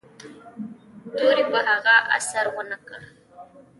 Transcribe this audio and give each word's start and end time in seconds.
تورې 1.17 1.43
په 1.51 1.59
هغه 1.67 1.95
اثر 2.17 2.45
و 2.55 2.57
نه 2.69 2.77
کړ. 2.87 3.01